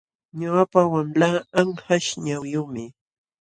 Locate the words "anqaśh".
1.59-2.09